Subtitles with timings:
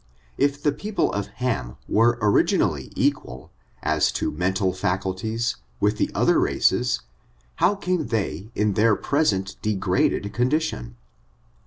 [0.35, 3.51] If the people of Ham were originally equal,
[3.83, 7.01] as to mental faculties, with the other races,
[7.57, 10.95] how came Ibey in their present degraded condition?